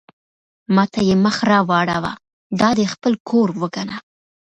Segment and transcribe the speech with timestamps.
[0.75, 2.13] ما ته یې مخ را واړاوه:
[2.59, 3.97] دا دې خپل کور وګڼه.